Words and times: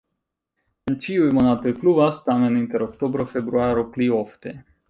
En 0.91 0.95
ĉiuj 1.03 1.27
monatoj 1.39 1.75
pluvas, 1.83 2.23
tamen 2.31 2.57
inter 2.63 2.89
oktobro-februaro 2.89 3.89
pli 3.95 4.13
ofte. 4.25 4.61